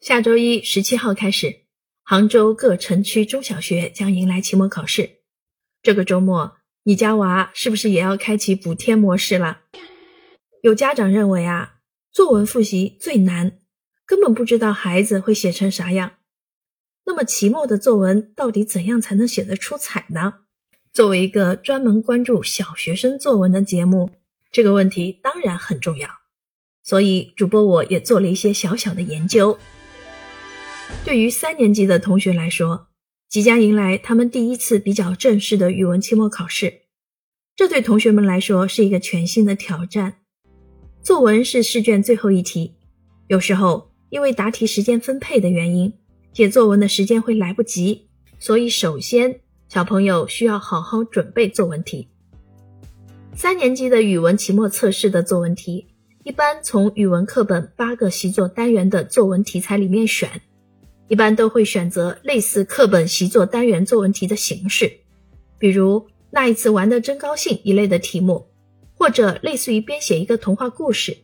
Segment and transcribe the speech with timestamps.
[0.00, 1.64] 下周一十七号开始，
[2.02, 5.18] 杭州各城区中小学将迎来期末考试。
[5.82, 9.60] 这个周末，你家娃是不是也要开启补贴模式了？
[10.62, 13.58] 有家长认为啊，作文复习最难，
[14.06, 16.12] 根本不知道孩子会写成啥样。
[17.04, 20.32] 那么，期末的作文到底怎样才能写得出彩呢？
[20.94, 24.10] 作为一个专门关注小学生作文的节目，
[24.50, 26.08] 这个问题当然很重要。
[26.82, 29.58] 所以，主播我也做了一些小小的研究。
[31.04, 32.88] 对于三年级的同学来说，
[33.28, 36.82] 即将迎来他们第一次比较正式的语文期末考试，
[37.56, 40.16] 这对同学们来说是一个全新的挑战。
[41.02, 42.74] 作文是试卷最后一题，
[43.28, 45.92] 有时候因为答题时间分配的原因，
[46.32, 52.08] 写作文的时间会来不及，所以首先小朋友需要好好准备作文题。
[53.34, 55.86] 三年级的语文期末测试的作文题，
[56.24, 60.42] 一般从语文课本八个习作单元的作文题材里面选。
[61.10, 64.92] 一般都会选择类似课本习作单元作文题的形式，
[65.58, 68.46] 比如那一次玩的真高兴一类的题目，
[68.94, 71.18] 或者类似于编写一个童话故事，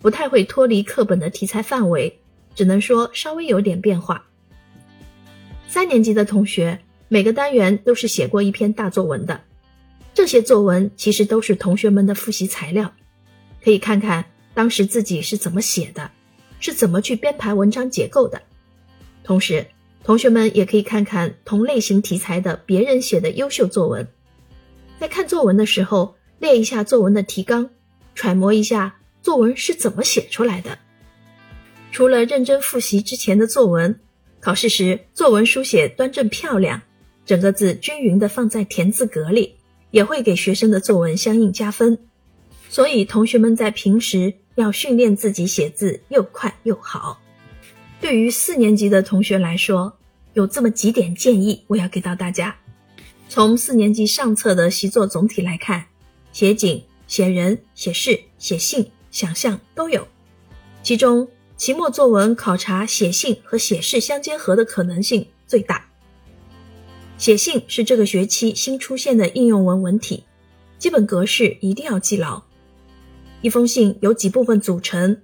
[0.00, 2.20] 不太会脱离课本的题材范围，
[2.54, 4.24] 只能说稍微有点变化。
[5.68, 9.42] 三年级的同学每个单元都是写过一篇大作文的，
[10.14, 12.94] 这些作文其实都是同学们的复习材料，
[13.62, 14.24] 可以看看
[14.54, 16.12] 当时自己是怎么写的，
[16.60, 18.40] 是怎么去编排文章结构的。
[19.28, 19.66] 同时，
[20.04, 24.08] 同学们也可以看看同类型题材的别人写的优秀作文，
[24.98, 27.68] 在看作文的时候列一下作文的提纲，
[28.14, 30.78] 揣摩一下作文是怎么写出来的。
[31.92, 34.00] 除了认真复习之前的作文，
[34.40, 36.80] 考试时作文书写端正漂亮，
[37.26, 39.56] 整个字均匀的放在田字格里，
[39.90, 41.98] 也会给学生的作文相应加分。
[42.70, 47.20] 所以，同学们在平时要训练自己写字又快又好。
[48.00, 49.92] 对于四年级的同学来说，
[50.34, 52.56] 有这么几点建议，我要给到大家。
[53.28, 55.84] 从四年级上册的习作总体来看，
[56.32, 60.06] 写景、写人、写事、写信、想象都有。
[60.82, 65.84] 其中，期末作文考察写信和写事相结合的可能性最大。
[67.18, 70.22] 写信是这个学期新出现的应用文文体，
[70.78, 72.44] 基本格式一定要记牢。
[73.42, 75.20] 一封信由几部分组成：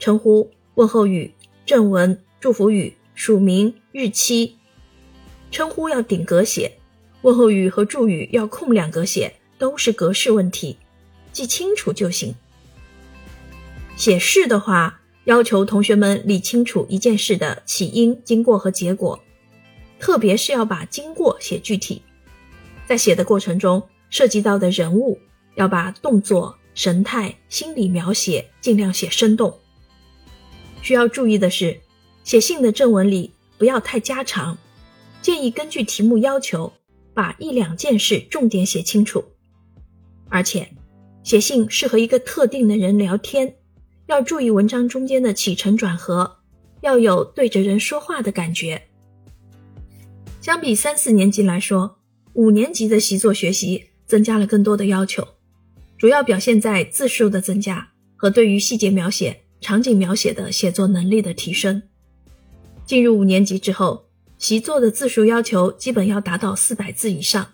[0.00, 1.34] 称呼、问候语。
[1.66, 4.56] 正文、祝福语、署名、日期、
[5.50, 6.70] 称呼要顶格写，
[7.22, 10.76] 问候语和祝语要空两格写，都是格式问题，
[11.32, 12.34] 记清楚就行。
[13.96, 19.18] 写事的话，要求同学们理清楚一件事的起因、经过和结果，
[19.98, 22.02] 特别是要把经过写具体。
[22.86, 25.18] 在写的过程中，涉及到的人物，
[25.54, 29.58] 要把动作、神态、心理描写尽量写生动。
[30.84, 31.80] 需要注意的是，
[32.24, 34.58] 写信的正文里不要太家常，
[35.22, 36.70] 建议根据题目要求，
[37.14, 39.24] 把一两件事重点写清楚。
[40.28, 40.68] 而且，
[41.22, 43.56] 写信是和一个特定的人聊天，
[44.08, 46.36] 要注意文章中间的起承转合，
[46.82, 48.82] 要有对着人说话的感觉。
[50.42, 51.96] 相比三四年级来说，
[52.34, 55.26] 五年级的习作学习增加了更多的要求，
[55.96, 59.43] 主要表现在字数的增加和对于细节描写。
[59.64, 61.82] 场景描写的写作能力的提升。
[62.84, 64.04] 进入五年级之后，
[64.36, 67.46] 习作的字数要求基本要达到四百字以上。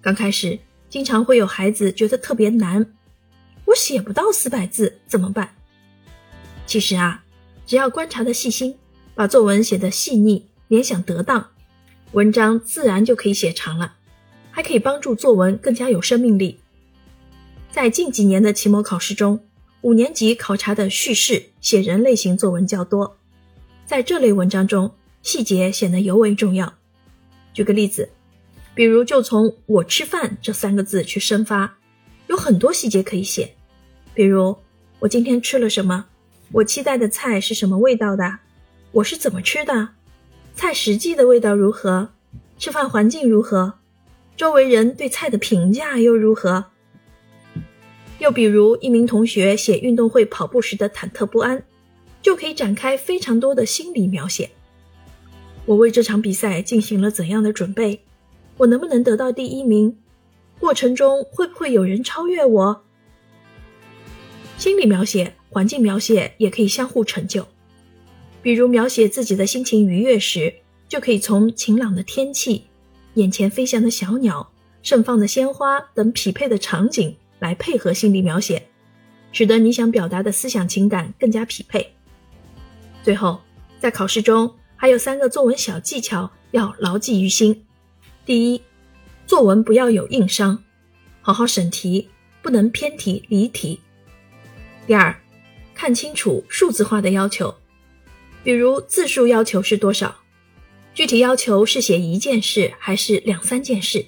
[0.00, 2.94] 刚开始，经常会有孩子觉得特别难，
[3.66, 5.50] 我写不到四百字怎么办？
[6.66, 7.22] 其实啊，
[7.66, 8.78] 只要观察的细心，
[9.14, 11.50] 把作文写的细腻、联想得当，
[12.12, 13.96] 文章自然就可以写长了，
[14.50, 16.60] 还可以帮助作文更加有生命力。
[17.70, 19.40] 在近几年的期末考试中，
[19.84, 23.18] 五年级考察的叙事写人类型作文较多，
[23.84, 24.90] 在这类文章中，
[25.20, 26.72] 细节显得尤为重要。
[27.52, 28.08] 举个例子，
[28.74, 31.76] 比如就从“我吃饭”这三个字去生发，
[32.28, 33.54] 有很多细节可以写。
[34.14, 34.56] 比如
[35.00, 36.06] 我今天吃了什么？
[36.52, 38.38] 我期待的菜是什么味道的？
[38.90, 39.90] 我是怎么吃的？
[40.54, 42.08] 菜实际的味道如何？
[42.58, 43.74] 吃饭环境如何？
[44.34, 46.64] 周围人对菜的评价又如何？
[48.24, 51.62] 又比如，一名同学写运动会跑步时的忐忑不安，
[52.22, 54.48] 就可以展开非常多的心理描写。
[55.66, 58.00] 我为这场比赛进行了怎样的准备？
[58.56, 59.98] 我能不能得到第一名？
[60.58, 62.84] 过程中会不会有人超越我？
[64.56, 67.46] 心理描写、环境描写也可以相互成就。
[68.40, 70.54] 比如描写自己的心情愉悦时，
[70.88, 72.64] 就可以从晴朗的天气、
[73.16, 74.50] 眼前飞翔的小鸟、
[74.82, 77.14] 盛放的鲜花等匹配的场景。
[77.44, 78.68] 来配合心理描写，
[79.30, 81.92] 使得你想表达的思想情感更加匹配。
[83.02, 83.38] 最后，
[83.78, 87.66] 在考试中还有三个作文小技巧要牢记于心。
[88.24, 88.62] 第一，
[89.26, 90.64] 作文不要有硬伤，
[91.20, 92.08] 好好审题，
[92.40, 93.78] 不能偏题离题。
[94.86, 95.14] 第二，
[95.74, 97.54] 看清楚数字化的要求，
[98.42, 100.16] 比如字数要求是多少，
[100.94, 104.06] 具体要求是写一件事还是两三件事，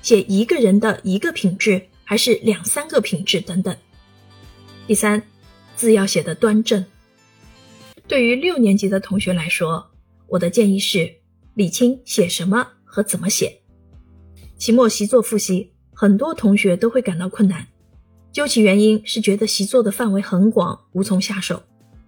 [0.00, 3.76] 写一个人的一个品质还是两三个品质等等。
[4.88, 5.22] 第三，
[5.76, 6.84] 字要写的端正。
[8.08, 9.88] 对于六年级的同学来说，
[10.26, 11.08] 我的建议是
[11.54, 13.60] 理清写什么和怎么写。
[14.58, 17.64] 期末习作复习，很多同学都会感到困难。
[18.32, 21.62] 究其原因，是觉得习作的范围很广，无从下手，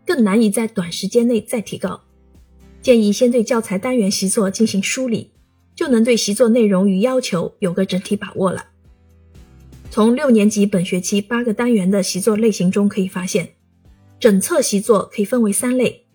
[0.05, 2.03] 更难以在短时间内再提高。
[2.81, 5.31] 建议先对教材单元习作进行梳理，
[5.77, 8.71] 就能对习作内容与要求有个整体把握了。
[9.93, 13.53] 从六年级本学期八个单元的习作类型中可以发现，
[14.19, 16.07] 整册习作可以分为三类：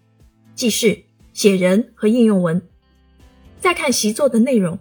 [0.56, 2.60] 记事、写人和应用文。
[3.60, 4.80] 再看习作的内容。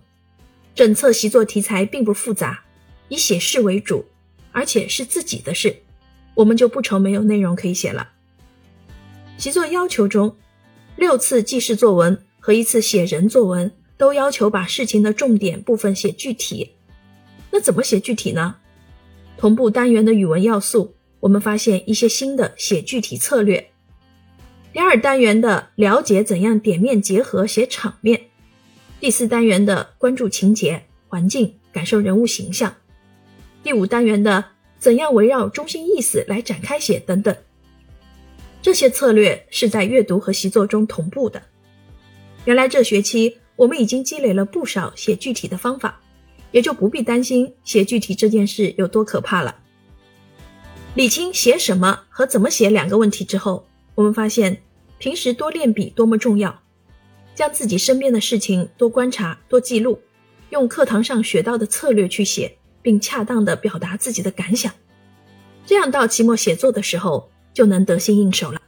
[0.75, 2.64] 整册习作题材并不复杂，
[3.10, 4.06] 以写事为主，
[4.50, 5.76] 而且是自己的事，
[6.34, 8.12] 我们就不愁没有内容可以写了。
[9.37, 10.34] 习作要求中，
[10.96, 16.70] 六次记事作文和一次写人作文都要求把事情的重点部分写具体。
[17.50, 18.56] 那怎么写具体呢？
[19.46, 23.70] 同步单元的语文要素，我们发现一些新的写具体策略。
[24.72, 28.20] 第二单元的了解怎样点面结合写场面。
[28.98, 32.72] 第四单元的关注情节、环境、感受人物形象；
[33.62, 34.44] 第五单元的
[34.81, 37.32] 怎样围绕中心意思来展开写等等。
[38.60, 41.40] 这些策略是在阅读和习作中同步的。
[42.46, 46.00] 原来这学期我们已经积累了不少写具体的方法，
[46.56, 49.56] 也就不必担心写具体这件事有多可怕了。
[50.94, 54.62] 理清写什么和怎么写两个问题之后，我们发现
[54.97, 56.62] 平时多练笔多么重要。
[57.35, 60.00] 将自己身边的事情多观察、多记录，
[60.49, 64.73] 用课堂上学到的策略去写，并恰当的表达自己的感想，
[65.67, 68.62] 这样到期末写作的时候就能得心应手了。